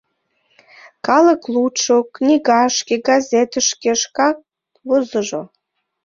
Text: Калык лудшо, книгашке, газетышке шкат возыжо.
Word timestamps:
Калык 1.05 1.41
лудшо, 1.53 1.97
книгашке, 2.15 2.95
газетышке 3.07 3.91
шкат 4.01 4.37
возыжо. 4.87 5.43